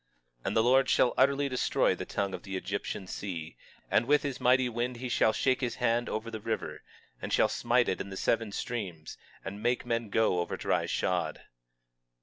[0.39, 3.55] 21:15 And the Lord shall utterly destroy the tongue of the Egyptian sea;
[3.91, 6.81] and with his mighty wind he shall shake his hand over the river,
[7.21, 11.43] and shall smite it in the seven streams, and make men go over dry shod.